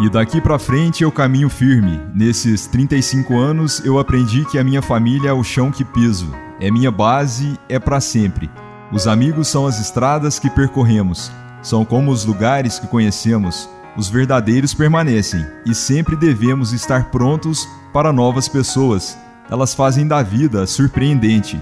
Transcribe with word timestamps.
E 0.00 0.08
daqui 0.08 0.40
para 0.40 0.58
frente 0.58 1.02
eu 1.02 1.12
caminho 1.12 1.50
firme. 1.50 2.00
Nesses 2.14 2.66
35 2.66 3.36
anos 3.36 3.84
eu 3.84 3.98
aprendi 3.98 4.46
que 4.46 4.58
a 4.58 4.64
minha 4.64 4.80
família 4.80 5.28
é 5.28 5.32
o 5.32 5.44
chão 5.44 5.70
que 5.70 5.84
piso, 5.84 6.34
é 6.58 6.70
minha 6.70 6.90
base, 6.90 7.58
é 7.68 7.78
para 7.78 8.00
sempre. 8.00 8.50
Os 8.90 9.06
amigos 9.06 9.48
são 9.48 9.66
as 9.66 9.78
estradas 9.78 10.38
que 10.38 10.48
percorremos, 10.48 11.30
são 11.60 11.84
como 11.84 12.10
os 12.10 12.24
lugares 12.24 12.78
que 12.78 12.86
conhecemos. 12.86 13.68
Os 13.94 14.08
verdadeiros 14.08 14.72
permanecem 14.72 15.44
e 15.66 15.74
sempre 15.74 16.16
devemos 16.16 16.72
estar 16.72 17.10
prontos 17.10 17.68
para 17.92 18.10
novas 18.10 18.48
pessoas. 18.48 19.18
Elas 19.50 19.74
fazem 19.74 20.08
da 20.08 20.22
vida 20.22 20.66
surpreendente. 20.66 21.60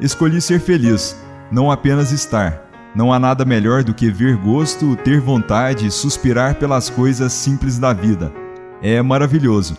Escolhi 0.00 0.40
ser 0.40 0.60
feliz, 0.60 1.16
não 1.50 1.72
apenas 1.72 2.12
estar. 2.12 2.65
Não 2.96 3.12
há 3.12 3.18
nada 3.18 3.44
melhor 3.44 3.84
do 3.84 3.92
que 3.92 4.10
ver 4.10 4.38
gosto, 4.38 4.96
ter 4.96 5.20
vontade, 5.20 5.90
suspirar 5.90 6.54
pelas 6.54 6.88
coisas 6.88 7.30
simples 7.30 7.78
da 7.78 7.92
vida. 7.92 8.32
É 8.80 9.02
maravilhoso. 9.02 9.76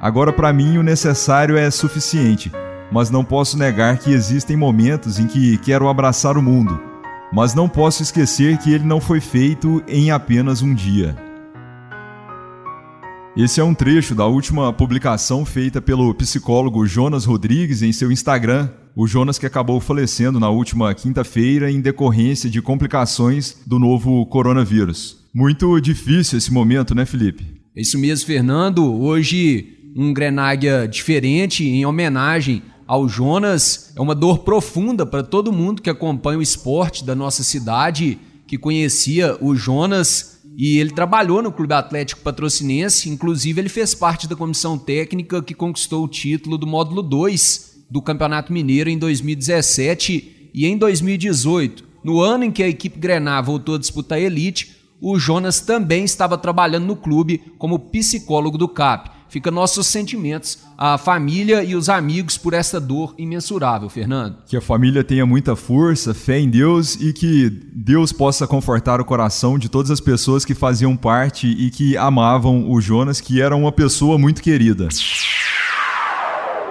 Agora, 0.00 0.32
para 0.32 0.50
mim, 0.50 0.78
o 0.78 0.82
necessário 0.82 1.58
é 1.58 1.70
suficiente, 1.70 2.50
mas 2.90 3.10
não 3.10 3.22
posso 3.22 3.58
negar 3.58 3.98
que 3.98 4.12
existem 4.12 4.56
momentos 4.56 5.18
em 5.18 5.26
que 5.26 5.58
quero 5.58 5.90
abraçar 5.90 6.38
o 6.38 6.42
mundo, 6.42 6.80
mas 7.30 7.54
não 7.54 7.68
posso 7.68 8.02
esquecer 8.02 8.56
que 8.56 8.72
ele 8.72 8.84
não 8.84 8.98
foi 8.98 9.20
feito 9.20 9.82
em 9.86 10.10
apenas 10.10 10.62
um 10.62 10.72
dia. 10.72 11.14
Esse 13.36 13.60
é 13.60 13.64
um 13.64 13.74
trecho 13.74 14.14
da 14.14 14.26
última 14.26 14.72
publicação 14.72 15.44
feita 15.44 15.82
pelo 15.82 16.14
psicólogo 16.14 16.86
Jonas 16.86 17.24
Rodrigues 17.24 17.82
em 17.82 17.90
seu 17.90 18.12
Instagram. 18.12 18.68
O 18.94 19.08
Jonas 19.08 19.40
que 19.40 19.46
acabou 19.46 19.80
falecendo 19.80 20.38
na 20.38 20.48
última 20.48 20.94
quinta-feira 20.94 21.68
em 21.68 21.80
decorrência 21.80 22.48
de 22.48 22.62
complicações 22.62 23.56
do 23.66 23.76
novo 23.76 24.24
coronavírus. 24.26 25.16
Muito 25.34 25.80
difícil 25.80 26.38
esse 26.38 26.52
momento, 26.52 26.94
né, 26.94 27.04
Felipe? 27.04 27.60
É 27.74 27.80
isso 27.80 27.98
mesmo, 27.98 28.24
Fernando. 28.24 28.84
Hoje, 28.84 29.78
um 29.96 30.14
Grenáguia 30.14 30.86
diferente 30.86 31.64
em 31.64 31.84
homenagem 31.84 32.62
ao 32.86 33.08
Jonas. 33.08 33.92
É 33.96 34.00
uma 34.00 34.14
dor 34.14 34.44
profunda 34.44 35.04
para 35.04 35.24
todo 35.24 35.52
mundo 35.52 35.82
que 35.82 35.90
acompanha 35.90 36.38
o 36.38 36.42
esporte 36.42 37.04
da 37.04 37.16
nossa 37.16 37.42
cidade, 37.42 38.16
que 38.46 38.56
conhecia 38.56 39.36
o 39.40 39.56
Jonas 39.56 40.33
e 40.56 40.78
ele 40.78 40.90
trabalhou 40.90 41.42
no 41.42 41.50
Clube 41.52 41.74
Atlético 41.74 42.22
Patrocinense, 42.22 43.08
inclusive 43.08 43.60
ele 43.60 43.68
fez 43.68 43.94
parte 43.94 44.28
da 44.28 44.36
comissão 44.36 44.78
técnica 44.78 45.42
que 45.42 45.54
conquistou 45.54 46.04
o 46.04 46.08
título 46.08 46.56
do 46.56 46.66
módulo 46.66 47.02
2 47.02 47.86
do 47.90 48.00
Campeonato 48.00 48.52
Mineiro 48.52 48.88
em 48.88 48.98
2017 48.98 50.50
e 50.54 50.66
em 50.66 50.78
2018. 50.78 51.84
No 52.04 52.20
ano 52.20 52.44
em 52.44 52.52
que 52.52 52.62
a 52.62 52.68
equipe 52.68 52.98
Grená 52.98 53.40
voltou 53.40 53.74
a 53.74 53.78
disputar 53.78 54.18
a 54.18 54.20
elite, 54.20 54.76
o 55.00 55.18
Jonas 55.18 55.60
também 55.60 56.04
estava 56.04 56.38
trabalhando 56.38 56.86
no 56.86 56.96
clube 56.96 57.42
como 57.58 57.78
psicólogo 57.78 58.56
do 58.56 58.68
CAP. 58.68 59.10
Fica 59.34 59.50
nossos 59.50 59.88
sentimentos 59.88 60.60
à 60.78 60.96
família 60.96 61.64
e 61.64 61.74
os 61.74 61.88
amigos 61.88 62.38
por 62.38 62.54
essa 62.54 62.80
dor 62.80 63.16
imensurável, 63.18 63.88
Fernando. 63.88 64.36
Que 64.46 64.56
a 64.56 64.60
família 64.60 65.02
tenha 65.02 65.26
muita 65.26 65.56
força, 65.56 66.14
fé 66.14 66.38
em 66.38 66.48
Deus 66.48 66.94
e 66.94 67.12
que 67.12 67.50
Deus 67.50 68.12
possa 68.12 68.46
confortar 68.46 69.00
o 69.00 69.04
coração 69.04 69.58
de 69.58 69.68
todas 69.68 69.90
as 69.90 69.98
pessoas 69.98 70.44
que 70.44 70.54
faziam 70.54 70.96
parte 70.96 71.48
e 71.48 71.68
que 71.68 71.96
amavam 71.96 72.70
o 72.70 72.80
Jonas, 72.80 73.20
que 73.20 73.40
era 73.40 73.56
uma 73.56 73.72
pessoa 73.72 74.16
muito 74.16 74.40
querida. 74.40 74.86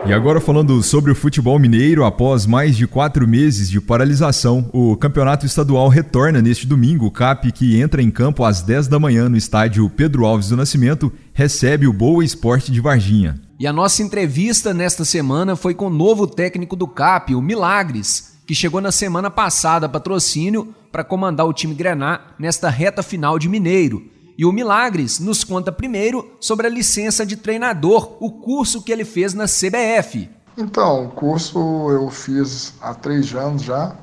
E 0.05 0.11
agora 0.11 0.41
falando 0.41 0.83
sobre 0.83 1.13
o 1.13 1.15
futebol 1.15 1.57
mineiro, 1.57 2.03
após 2.03 2.45
mais 2.45 2.75
de 2.75 2.85
quatro 2.85 3.25
meses 3.25 3.69
de 3.69 3.79
paralisação, 3.79 4.69
o 4.73 4.97
campeonato 4.97 5.45
estadual 5.45 5.87
retorna 5.87 6.41
neste 6.41 6.67
domingo. 6.67 7.05
O 7.05 7.11
CAP, 7.11 7.53
que 7.53 7.79
entra 7.79 8.01
em 8.01 8.11
campo 8.11 8.43
às 8.43 8.61
10 8.61 8.89
da 8.89 8.99
manhã 8.99 9.29
no 9.29 9.37
estádio 9.37 9.89
Pedro 9.89 10.25
Alves 10.25 10.49
do 10.49 10.57
Nascimento, 10.57 11.09
recebe 11.33 11.87
o 11.87 11.93
Boa 11.93 12.23
Esporte 12.23 12.69
de 12.69 12.81
Varginha. 12.81 13.39
E 13.57 13.65
a 13.65 13.71
nossa 13.71 14.03
entrevista 14.03 14.73
nesta 14.73 15.05
semana 15.05 15.55
foi 15.55 15.73
com 15.73 15.87
o 15.87 15.89
novo 15.89 16.27
técnico 16.27 16.75
do 16.75 16.85
CAP, 16.85 17.33
o 17.33 17.41
Milagres, 17.41 18.33
que 18.45 18.53
chegou 18.53 18.81
na 18.81 18.91
semana 18.91 19.29
passada 19.29 19.85
a 19.85 19.89
patrocínio 19.89 20.75
para 20.91 21.05
comandar 21.05 21.47
o 21.47 21.53
time 21.53 21.73
Grená 21.73 22.19
nesta 22.37 22.69
reta 22.69 23.01
final 23.01 23.39
de 23.39 23.47
Mineiro. 23.47 24.12
E 24.37 24.45
o 24.45 24.51
Milagres 24.51 25.19
nos 25.19 25.43
conta 25.43 25.71
primeiro 25.71 26.35
sobre 26.39 26.65
a 26.65 26.69
licença 26.69 27.25
de 27.25 27.37
treinador, 27.37 28.17
o 28.19 28.31
curso 28.31 28.81
que 28.81 28.91
ele 28.91 29.05
fez 29.05 29.33
na 29.33 29.45
CBF. 29.45 30.29
Então, 30.57 31.05
o 31.05 31.09
curso 31.09 31.57
eu 31.91 32.09
fiz 32.09 32.73
há 32.81 32.93
três 32.93 33.33
anos 33.33 33.61
já, 33.61 33.95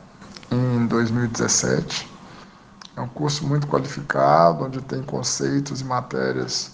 em 0.50 0.86
2017. 0.86 2.08
É 2.96 3.00
um 3.00 3.08
curso 3.08 3.46
muito 3.46 3.66
qualificado, 3.66 4.64
onde 4.64 4.80
tem 4.82 5.02
conceitos 5.02 5.80
e 5.80 5.84
matérias 5.84 6.72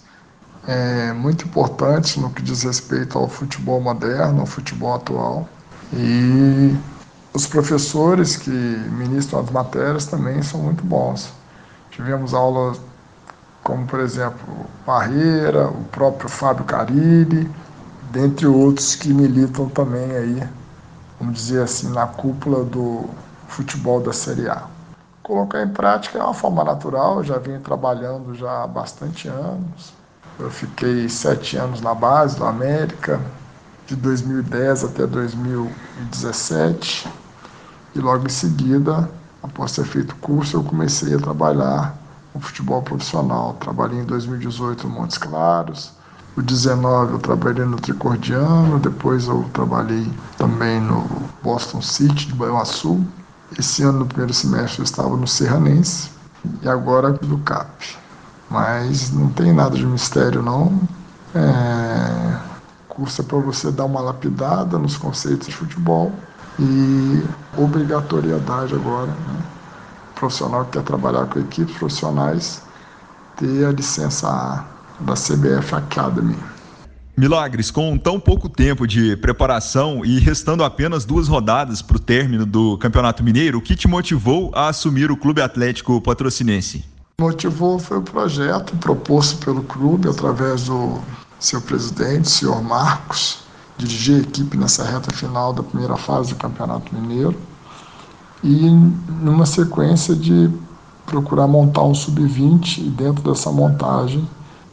é, 0.67 1.13
muito 1.13 1.45
importantes 1.45 2.17
no 2.17 2.29
que 2.29 2.41
diz 2.41 2.63
respeito 2.63 3.17
ao 3.17 3.27
futebol 3.27 3.79
moderno, 3.79 4.41
ao 4.41 4.45
futebol 4.45 4.95
atual. 4.95 5.47
E 5.93 6.75
os 7.33 7.47
professores 7.47 8.35
que 8.35 8.49
ministram 8.49 9.39
as 9.39 9.49
matérias 9.49 10.05
também 10.05 10.41
são 10.41 10.61
muito 10.61 10.83
bons. 10.83 11.31
Tivemos 11.91 12.33
aulas 12.33 12.79
como 13.67 13.85
por 13.85 13.99
exemplo 13.99 14.65
Barreira, 14.85 15.67
o 15.67 15.83
próprio 15.91 16.29
Fábio 16.29 16.63
Carilli, 16.63 17.51
dentre 18.11 18.47
outros 18.47 18.95
que 18.95 19.13
militam 19.13 19.67
também 19.67 20.09
aí, 20.15 20.41
vamos 21.19 21.35
dizer 21.35 21.63
assim, 21.63 21.89
na 21.89 22.07
cúpula 22.07 22.63
do 22.63 23.09
futebol 23.49 23.99
da 23.99 24.13
Série 24.13 24.47
A. 24.47 24.63
Colocar 25.21 25.61
em 25.61 25.67
prática 25.67 26.17
é 26.17 26.23
uma 26.23 26.33
forma 26.33 26.63
natural, 26.63 27.21
já 27.25 27.37
venho 27.39 27.59
trabalhando 27.59 28.33
já 28.33 28.63
há 28.63 28.67
bastante 28.67 29.27
anos. 29.27 29.91
Eu 30.39 30.49
fiquei 30.49 31.09
sete 31.09 31.57
anos 31.57 31.81
na 31.81 31.93
base 31.93 32.37
do 32.37 32.45
América, 32.45 33.19
de 33.85 33.97
2010 33.97 34.85
até 34.85 35.05
2017, 35.05 37.11
e 37.93 37.99
logo 37.99 38.27
em 38.27 38.29
seguida, 38.29 39.09
após 39.43 39.73
ter 39.73 39.83
feito 39.83 40.15
curso, 40.21 40.55
eu 40.55 40.63
comecei 40.63 41.15
a 41.15 41.19
trabalhar 41.19 42.06
o 42.37 42.39
futebol 42.39 42.81
profissional. 42.81 43.55
Trabalhei 43.59 43.99
em 43.99 44.05
2018 44.05 44.87
no 44.87 44.93
Montes 44.93 45.17
Claros, 45.17 45.91
o 46.37 46.41
19 46.41 47.13
eu 47.13 47.19
trabalhei 47.19 47.65
no 47.65 47.77
Tricordiano, 47.77 48.77
depois 48.77 49.27
eu 49.27 49.43
trabalhei 49.53 50.07
também 50.37 50.79
no 50.79 51.03
Boston 51.41 51.81
City 51.81 52.27
de 52.27 52.35
Baiuaçu. 52.35 53.03
Esse 53.57 53.81
ano, 53.81 53.99
no 53.99 54.05
primeiro 54.05 54.31
semestre, 54.33 54.79
eu 54.79 54.83
estava 54.83 55.17
no 55.17 55.27
Serranense 55.27 56.11
e 56.61 56.69
agora 56.69 57.17
no 57.23 57.39
CAP. 57.39 57.97
Mas 58.51 59.11
não 59.11 59.29
tem 59.29 59.51
nada 59.51 59.75
de 59.75 59.85
mistério, 59.85 60.43
não. 60.43 60.79
É... 61.33 62.37
Curso 62.87 63.21
é 63.21 63.25
para 63.25 63.39
você 63.39 63.71
dar 63.71 63.85
uma 63.85 64.01
lapidada 64.01 64.77
nos 64.77 64.95
conceitos 64.95 65.47
de 65.47 65.55
futebol 65.55 66.11
e 66.59 67.23
obrigatoriedade 67.57 68.75
agora, 68.75 69.07
né? 69.07 69.56
Profissional 70.19 70.65
que 70.65 70.71
quer 70.71 70.83
trabalhar 70.83 71.25
com 71.27 71.39
equipes 71.39 71.75
profissionais 71.77 72.61
ter 73.37 73.65
a 73.65 73.71
licença 73.71 74.27
A 74.27 74.65
da 74.99 75.13
CBF 75.13 75.75
Academy. 75.75 76.35
Milagres, 77.15 77.71
com 77.71 77.97
tão 77.97 78.19
pouco 78.19 78.47
tempo 78.47 78.85
de 78.85 79.15
preparação 79.17 80.05
e 80.05 80.19
restando 80.19 80.63
apenas 80.63 81.03
duas 81.03 81.27
rodadas 81.27 81.81
para 81.81 81.97
o 81.97 81.99
término 81.99 82.45
do 82.45 82.77
Campeonato 82.77 83.23
Mineiro, 83.23 83.57
o 83.57 83.61
que 83.61 83.75
te 83.75 83.87
motivou 83.87 84.51
a 84.53 84.67
assumir 84.67 85.09
o 85.09 85.17
Clube 85.17 85.41
Atlético 85.41 85.99
Patrocinense? 85.99 86.85
Motivou 87.19 87.79
foi 87.79 87.97
o 87.97 88.03
projeto 88.03 88.75
proposto 88.77 89.43
pelo 89.43 89.63
clube 89.63 90.07
através 90.07 90.65
do 90.65 90.99
seu 91.39 91.59
presidente, 91.59 92.29
senhor 92.29 92.61
Marcos, 92.61 93.39
dirigir 93.77 94.17
a 94.17 94.19
equipe 94.19 94.55
nessa 94.55 94.83
reta 94.83 95.11
final 95.11 95.53
da 95.53 95.63
primeira 95.63 95.97
fase 95.97 96.29
do 96.29 96.35
Campeonato 96.35 96.93
Mineiro 96.93 97.35
e 98.47 98.69
numa 99.21 99.45
sequência 99.45 100.15
de 100.15 100.49
procurar 101.05 101.47
montar 101.47 101.83
um 101.83 101.93
sub-20 101.93 102.77
e 102.77 102.89
dentro 102.89 103.21
dessa 103.21 103.51
montagem 103.51 104.27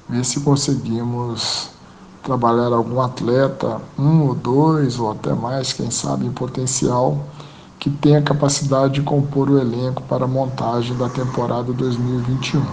ver 0.08 0.24
se 0.24 0.40
conseguimos 0.40 1.70
trabalhar 2.22 2.72
algum 2.72 3.00
atleta, 3.00 3.80
um 3.98 4.22
ou 4.22 4.34
dois 4.34 4.98
ou 4.98 5.10
até 5.10 5.34
mais, 5.34 5.72
quem 5.72 5.90
sabe, 5.90 6.24
em 6.26 6.32
potencial, 6.32 7.26
que 7.80 7.90
tenha 7.90 8.22
capacidade 8.22 8.94
de 8.94 9.02
compor 9.02 9.50
o 9.50 9.58
elenco 9.58 10.02
para 10.04 10.24
a 10.24 10.28
montagem 10.28 10.96
da 10.96 11.08
temporada 11.08 11.72
2021. 11.72 12.64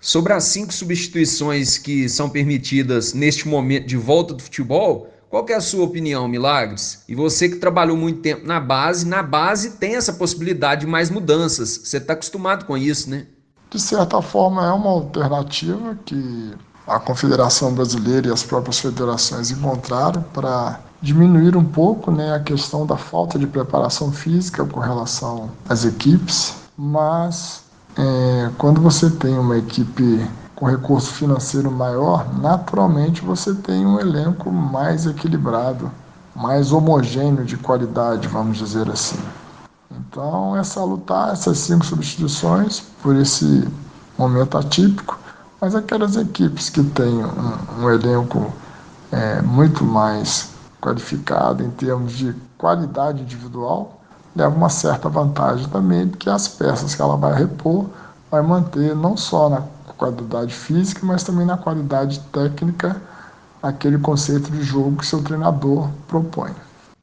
Sobre 0.00 0.32
as 0.32 0.44
cinco 0.44 0.72
substituições 0.72 1.76
que 1.76 2.08
são 2.08 2.30
permitidas 2.30 3.12
neste 3.12 3.48
momento 3.48 3.86
de 3.86 3.96
volta 3.96 4.32
do 4.32 4.42
futebol, 4.42 5.08
qual 5.30 5.46
é 5.48 5.54
a 5.54 5.60
sua 5.60 5.84
opinião, 5.84 6.26
Milagres? 6.26 7.04
E 7.08 7.14
você 7.14 7.48
que 7.48 7.56
trabalhou 7.56 7.96
muito 7.96 8.20
tempo 8.20 8.44
na 8.44 8.58
base, 8.58 9.06
na 9.06 9.22
base 9.22 9.76
tem 9.76 9.94
essa 9.94 10.12
possibilidade 10.12 10.80
de 10.82 10.86
mais 10.88 11.08
mudanças. 11.08 11.80
Você 11.84 11.98
está 11.98 12.14
acostumado 12.14 12.64
com 12.64 12.76
isso, 12.76 13.08
né? 13.08 13.26
De 13.70 13.80
certa 13.80 14.20
forma, 14.20 14.66
é 14.66 14.72
uma 14.72 14.90
alternativa 14.90 15.96
que 16.04 16.52
a 16.84 16.98
Confederação 16.98 17.72
Brasileira 17.72 18.26
e 18.26 18.32
as 18.32 18.42
próprias 18.42 18.80
federações 18.80 19.52
encontraram 19.52 20.20
para 20.34 20.80
diminuir 21.00 21.56
um 21.56 21.64
pouco 21.64 22.10
né, 22.10 22.34
a 22.34 22.40
questão 22.40 22.84
da 22.84 22.96
falta 22.96 23.38
de 23.38 23.46
preparação 23.46 24.10
física 24.10 24.64
com 24.64 24.80
relação 24.80 25.48
às 25.68 25.84
equipes, 25.84 26.56
mas 26.76 27.62
é, 27.96 28.50
quando 28.58 28.80
você 28.80 29.08
tem 29.08 29.38
uma 29.38 29.56
equipe 29.56 30.28
com 30.60 30.66
recurso 30.66 31.14
financeiro 31.14 31.70
maior, 31.70 32.26
naturalmente 32.38 33.22
você 33.22 33.54
tem 33.54 33.86
um 33.86 33.98
elenco 33.98 34.52
mais 34.52 35.06
equilibrado, 35.06 35.90
mais 36.36 36.70
homogêneo 36.70 37.46
de 37.46 37.56
qualidade, 37.56 38.28
vamos 38.28 38.58
dizer 38.58 38.86
assim. 38.90 39.18
Então 39.90 40.54
é 40.54 40.62
salutar 40.62 41.32
essas 41.32 41.56
cinco 41.56 41.86
substituições 41.86 42.80
por 43.02 43.16
esse 43.16 43.66
momento 44.18 44.58
atípico, 44.58 45.18
mas 45.58 45.74
aquelas 45.74 46.16
equipes 46.16 46.68
que 46.68 46.84
têm 46.84 47.24
um, 47.24 47.82
um 47.82 47.90
elenco 47.90 48.52
é, 49.10 49.40
muito 49.40 49.82
mais 49.82 50.50
qualificado 50.78 51.64
em 51.64 51.70
termos 51.70 52.12
de 52.12 52.36
qualidade 52.58 53.22
individual, 53.22 53.98
leva 54.36 54.54
uma 54.54 54.68
certa 54.68 55.08
vantagem 55.08 55.66
também, 55.68 56.06
porque 56.06 56.28
as 56.28 56.46
peças 56.48 56.94
que 56.94 57.00
ela 57.00 57.16
vai 57.16 57.32
repor 57.32 57.86
vai 58.30 58.42
manter 58.42 58.94
não 58.94 59.16
só 59.16 59.48
na 59.48 59.62
qualidade 60.00 60.54
física, 60.54 61.04
mas 61.04 61.22
também 61.22 61.44
na 61.44 61.58
qualidade 61.58 62.20
técnica, 62.32 63.00
aquele 63.62 63.98
conceito 63.98 64.50
de 64.50 64.62
jogo 64.62 64.96
que 64.96 65.06
seu 65.06 65.22
treinador 65.22 65.90
propõe. 66.08 66.52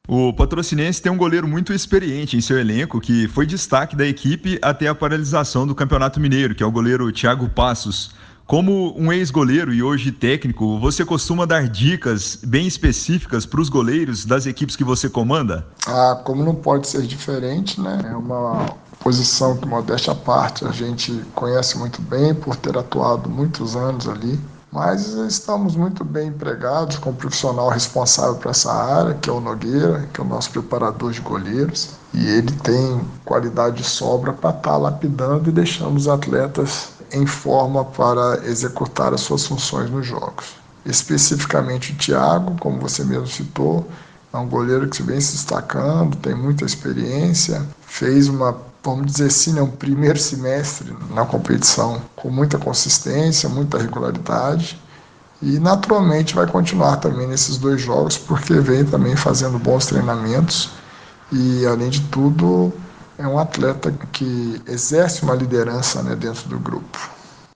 O 0.08 0.34
Patrocinense 0.34 1.02
tem 1.02 1.12
um 1.12 1.18
goleiro 1.18 1.48
muito 1.48 1.72
experiente 1.72 2.36
em 2.36 2.42
seu 2.42 2.58
elenco, 2.58 3.00
que 3.00 3.28
foi 3.28 3.46
destaque 3.46 3.96
da 3.96 4.08
equipe 4.08 4.58
até 4.62 4.88
a 4.88 4.96
paralisação 4.96 5.68
do 5.68 5.76
Campeonato 5.76 6.20
Mineiro, 6.20 6.56
que 6.56 6.64
é 6.64 6.66
o 6.66 6.72
goleiro 6.72 7.12
Thiago 7.12 7.48
Passos. 7.50 8.12
Como 8.48 8.98
um 8.98 9.12
ex-goleiro 9.12 9.74
e 9.74 9.84
hoje 9.84 10.10
técnico, 10.10 10.80
você 10.80 11.04
costuma 11.04 11.46
dar 11.46 11.68
dicas 11.68 12.40
bem 12.42 12.66
específicas 12.66 13.46
para 13.46 13.60
os 13.60 13.68
goleiros 13.68 14.26
das 14.26 14.46
equipes 14.46 14.78
que 14.78 14.86
você 14.86 15.10
comanda? 15.10 15.68
Ah, 15.86 16.22
como 16.24 16.44
não 16.44 16.56
pode 16.56 16.88
ser 16.88 17.02
diferente, 17.02 17.80
né? 17.82 18.00
É 18.06 18.16
uma 18.16 18.74
posição 19.00 19.58
que, 19.58 19.68
modéstia 19.68 20.14
parte, 20.14 20.66
a 20.66 20.72
gente 20.72 21.24
conhece 21.34 21.78
muito 21.78 22.02
bem 22.02 22.34
por 22.34 22.56
ter 22.56 22.78
atuado 22.78 23.30
muitos 23.30 23.76
anos 23.76 24.08
ali. 24.08 24.40
Mas 24.72 25.14
estamos 25.14 25.76
muito 25.76 26.04
bem 26.04 26.28
empregados 26.28 26.98
com 26.98 27.12
o 27.12 27.14
profissional 27.14 27.70
responsável 27.70 28.36
por 28.36 28.50
essa 28.50 28.72
área, 28.72 29.14
que 29.14 29.30
é 29.30 29.34
o 29.34 29.40
Nogueira, 29.40 30.08
que 30.14 30.20
é 30.20 30.24
o 30.24 30.28
nosso 30.28 30.52
preparador 30.52 31.12
de 31.12 31.22
goleiros. 31.22 31.92
E 32.14 32.28
ele 32.28 32.52
tem 32.52 33.02
qualidade 33.24 33.78
de 33.78 33.84
sobra 33.84 34.34
para 34.34 34.50
estar 34.50 34.72
tá 34.72 34.78
lapidando 34.78 35.50
e 35.50 35.54
deixando 35.54 35.96
os 35.96 36.08
atletas 36.08 36.90
em 37.12 37.26
forma 37.26 37.86
para 37.86 38.46
executar 38.46 39.14
as 39.14 39.22
suas 39.22 39.46
funções 39.46 39.90
nos 39.90 40.06
jogos. 40.06 40.56
Especificamente 40.86 41.94
o 41.94 41.96
Thiago, 41.96 42.56
como 42.60 42.80
você 42.80 43.04
mesmo 43.04 43.28
citou, 43.28 43.88
é 44.34 44.38
um 44.38 44.48
goleiro 44.48 44.88
que 44.90 45.02
vem 45.02 45.20
se 45.20 45.34
destacando, 45.34 46.18
tem 46.18 46.36
muita 46.36 46.66
experiência, 46.66 47.66
fez 47.82 48.28
uma, 48.28 48.58
vamos 48.88 49.12
dizer 49.12 49.28
assim, 49.28 49.52
né, 49.52 49.62
um 49.62 49.70
primeiro 49.70 50.18
semestre 50.18 50.96
na 51.14 51.26
competição 51.26 52.02
com 52.16 52.30
muita 52.30 52.58
consistência, 52.58 53.50
muita 53.50 53.78
regularidade 53.78 54.80
e 55.42 55.60
naturalmente 55.60 56.34
vai 56.34 56.48
continuar 56.48 56.96
também 56.98 57.28
nesses 57.28 57.58
dois 57.58 57.82
jogos 57.82 58.18
porque 58.18 58.54
vem 58.54 58.86
também 58.86 59.16
fazendo 59.16 59.60
bons 59.60 59.88
treinamentos 59.88 60.70
e 61.32 61.66
além 61.66 61.90
de 61.90 62.02
tudo 62.04 62.72
é 63.18 63.28
um 63.28 63.38
atleta 63.38 63.92
que 64.14 64.62
exerce 64.68 65.24
uma 65.24 65.36
liderança 65.36 66.02
né, 66.02 66.16
dentro 66.16 66.48
do 66.48 66.58
grupo. 66.58 67.12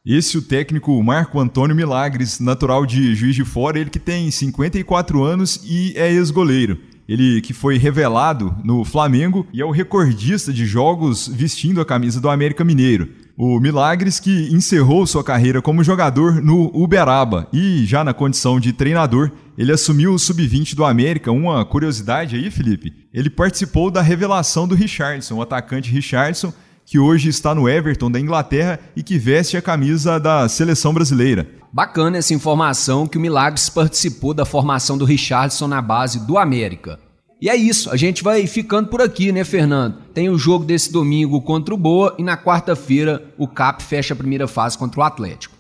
Esse 0.06 0.38
o 0.38 0.42
técnico 0.42 1.02
Marco 1.02 1.40
Antônio 1.40 1.76
Milagres, 1.76 2.40
natural 2.40 2.86
de 2.86 3.16
Juiz 3.16 3.36
de 3.36 3.46
Fora, 3.46 3.80
ele 3.80 3.92
que 3.92 4.00
tem 4.00 4.30
54 4.30 5.24
anos 5.24 5.62
e 5.64 5.94
é 5.96 6.12
ex-goleiro. 6.12 6.91
Ele 7.12 7.42
que 7.42 7.52
foi 7.52 7.78
revelado 7.78 8.56
no 8.64 8.86
Flamengo 8.86 9.46
e 9.52 9.60
é 9.60 9.66
o 9.66 9.70
recordista 9.70 10.54
de 10.54 10.66
jogos 10.66 11.28
vestindo 11.28 11.82
a 11.82 11.86
camisa 11.86 12.22
do 12.22 12.30
América 12.30 12.64
Mineiro. 12.64 13.10
O 13.38 13.60
Milagres 13.60 14.18
que 14.18 14.48
encerrou 14.50 15.06
sua 15.06 15.22
carreira 15.22 15.62
como 15.62 15.84
jogador 15.84 16.42
no 16.42 16.72
Uberaba 16.74 17.50
e 17.52 17.84
já 17.86 18.02
na 18.02 18.14
condição 18.14 18.62
de 18.62 18.72
treinador, 18.72 19.30
ele 19.58 19.74
assumiu 19.74 20.14
o 20.14 20.20
sub-20 20.20 20.74
do 20.74 20.86
América. 20.86 21.34
Uma 21.34 21.66
curiosidade 21.66 22.38
aí, 22.38 22.50
Felipe, 22.50 22.94
ele 23.14 23.30
participou 23.30 23.92
da 23.92 24.02
revelação 24.02 24.66
do 24.66 24.74
Richardson, 24.74 25.36
o 25.36 25.42
atacante 25.42 25.92
Richardson, 25.92 26.54
que 26.86 26.98
hoje 26.98 27.28
está 27.28 27.54
no 27.54 27.68
Everton 27.68 28.10
da 28.10 28.22
Inglaterra 28.22 28.80
e 28.96 29.04
que 29.04 29.18
veste 29.18 29.58
a 29.58 29.62
camisa 29.62 30.18
da 30.18 30.48
seleção 30.48 30.94
brasileira. 30.94 31.61
Bacana 31.74 32.18
essa 32.18 32.34
informação 32.34 33.08
que 33.08 33.18
o 33.18 33.22
Milagres 33.22 33.70
participou 33.70 34.34
da 34.34 34.44
formação 34.44 34.98
do 34.98 35.06
Richardson 35.06 35.68
na 35.68 35.82
base 35.82 36.20
do 36.20 36.38
América. 36.38 37.00
E 37.42 37.50
é 37.50 37.56
isso, 37.56 37.90
a 37.90 37.96
gente 37.96 38.24
vai 38.24 38.46
ficando 38.46 38.90
por 38.90 39.02
aqui, 39.02 39.32
né, 39.32 39.46
Fernando? 39.46 39.96
Tem 40.14 40.30
o 40.30 40.38
jogo 40.38 40.66
desse 40.66 40.92
domingo 40.92 41.42
contra 41.42 41.74
o 41.74 41.78
Boa 41.78 42.14
e 42.20 42.24
na 42.24 42.36
quarta-feira 42.36 43.24
o 43.38 43.48
CAP 43.48 43.82
fecha 43.82 44.14
a 44.14 44.18
primeira 44.18 44.50
fase 44.50 44.78
contra 44.78 45.00
o 45.00 45.04
Atlético. 45.04 45.51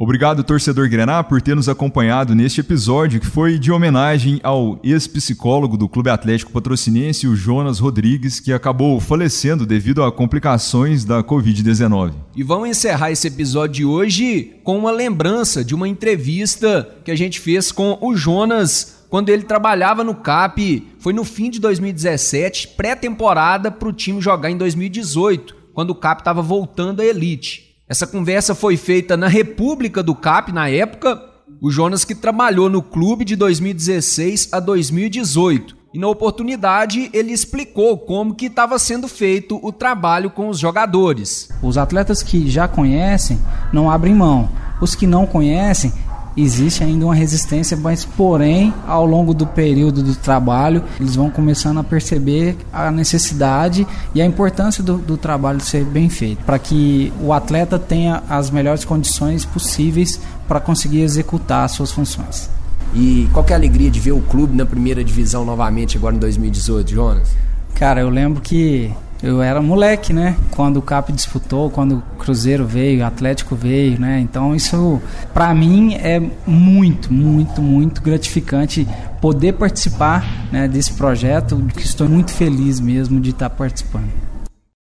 Obrigado, 0.00 0.44
torcedor 0.44 0.88
Grená, 0.88 1.24
por 1.24 1.42
ter 1.42 1.56
nos 1.56 1.68
acompanhado 1.68 2.32
neste 2.32 2.60
episódio 2.60 3.18
que 3.18 3.26
foi 3.26 3.58
de 3.58 3.72
homenagem 3.72 4.38
ao 4.44 4.78
ex-psicólogo 4.80 5.76
do 5.76 5.88
Clube 5.88 6.08
Atlético 6.08 6.52
Patrocinense, 6.52 7.26
o 7.26 7.34
Jonas 7.34 7.80
Rodrigues, 7.80 8.38
que 8.38 8.52
acabou 8.52 9.00
falecendo 9.00 9.66
devido 9.66 10.04
a 10.04 10.12
complicações 10.12 11.04
da 11.04 11.20
Covid-19. 11.24 12.12
E 12.36 12.44
vamos 12.44 12.68
encerrar 12.68 13.10
esse 13.10 13.26
episódio 13.26 13.74
de 13.74 13.84
hoje 13.84 14.52
com 14.62 14.78
uma 14.78 14.92
lembrança 14.92 15.64
de 15.64 15.74
uma 15.74 15.88
entrevista 15.88 16.88
que 17.04 17.10
a 17.10 17.16
gente 17.16 17.40
fez 17.40 17.72
com 17.72 17.98
o 18.00 18.14
Jonas 18.14 19.04
quando 19.10 19.30
ele 19.30 19.42
trabalhava 19.42 20.04
no 20.04 20.14
CAP, 20.14 20.86
foi 21.00 21.12
no 21.12 21.24
fim 21.24 21.50
de 21.50 21.58
2017, 21.58 22.68
pré-temporada 22.76 23.68
para 23.68 23.88
o 23.88 23.92
time 23.92 24.20
jogar 24.20 24.48
em 24.48 24.56
2018, 24.56 25.56
quando 25.74 25.90
o 25.90 25.94
CAP 25.96 26.20
estava 26.20 26.40
voltando 26.40 27.00
à 27.00 27.04
elite. 27.04 27.67
Essa 27.88 28.06
conversa 28.06 28.54
foi 28.54 28.76
feita 28.76 29.16
na 29.16 29.28
República 29.28 30.02
do 30.02 30.14
CAP 30.14 30.52
na 30.52 30.68
época, 30.68 31.22
o 31.58 31.70
Jonas 31.70 32.04
que 32.04 32.14
trabalhou 32.14 32.68
no 32.68 32.82
clube 32.82 33.24
de 33.24 33.34
2016 33.34 34.50
a 34.52 34.60
2018. 34.60 35.74
E 35.94 35.98
na 35.98 36.06
oportunidade 36.06 37.08
ele 37.14 37.32
explicou 37.32 37.96
como 37.96 38.34
que 38.34 38.44
estava 38.44 38.78
sendo 38.78 39.08
feito 39.08 39.58
o 39.62 39.72
trabalho 39.72 40.28
com 40.28 40.50
os 40.50 40.58
jogadores. 40.58 41.48
Os 41.62 41.78
atletas 41.78 42.22
que 42.22 42.50
já 42.50 42.68
conhecem 42.68 43.40
não 43.72 43.90
abrem 43.90 44.14
mão. 44.14 44.50
Os 44.82 44.94
que 44.94 45.06
não 45.06 45.26
conhecem 45.26 45.90
existe 46.42 46.84
ainda 46.84 47.04
uma 47.04 47.14
resistência, 47.14 47.76
mas 47.76 48.04
porém, 48.04 48.72
ao 48.86 49.04
longo 49.04 49.34
do 49.34 49.46
período 49.46 50.02
do 50.02 50.14
trabalho, 50.14 50.84
eles 51.00 51.16
vão 51.16 51.30
começando 51.30 51.78
a 51.78 51.84
perceber 51.84 52.56
a 52.72 52.90
necessidade 52.90 53.86
e 54.14 54.22
a 54.22 54.26
importância 54.26 54.82
do, 54.82 54.98
do 54.98 55.16
trabalho 55.16 55.60
ser 55.60 55.84
bem 55.84 56.08
feito, 56.08 56.44
para 56.44 56.58
que 56.58 57.12
o 57.20 57.32
atleta 57.32 57.78
tenha 57.78 58.22
as 58.28 58.50
melhores 58.50 58.84
condições 58.84 59.44
possíveis 59.44 60.20
para 60.46 60.60
conseguir 60.60 61.02
executar 61.02 61.64
as 61.64 61.72
suas 61.72 61.90
funções. 61.90 62.48
E 62.94 63.28
qual 63.32 63.44
é 63.48 63.52
a 63.52 63.56
alegria 63.56 63.90
de 63.90 64.00
ver 64.00 64.12
o 64.12 64.20
clube 64.20 64.56
na 64.56 64.64
primeira 64.64 65.04
divisão 65.04 65.44
novamente 65.44 65.96
agora 65.96 66.14
em 66.14 66.18
2018, 66.18 66.90
Jonas? 66.90 67.28
Cara, 67.74 68.00
eu 68.00 68.08
lembro 68.08 68.40
que 68.40 68.90
eu 69.22 69.42
era 69.42 69.60
moleque, 69.60 70.12
né? 70.12 70.36
Quando 70.52 70.78
o 70.78 70.82
Cap 70.82 71.12
disputou, 71.12 71.70
quando 71.70 72.02
Cruzeiro 72.28 72.66
veio, 72.66 73.06
Atlético 73.06 73.56
veio, 73.56 73.98
né? 73.98 74.20
Então 74.20 74.54
isso 74.54 75.00
para 75.32 75.54
mim 75.54 75.94
é 75.94 76.20
muito, 76.46 77.10
muito, 77.10 77.62
muito 77.62 78.02
gratificante 78.02 78.86
poder 79.18 79.54
participar 79.54 80.26
né, 80.52 80.68
desse 80.68 80.92
projeto, 80.92 81.56
que 81.74 81.80
estou 81.82 82.06
muito 82.06 82.30
feliz 82.32 82.80
mesmo 82.80 83.18
de 83.18 83.30
estar 83.30 83.48
participando. 83.48 84.27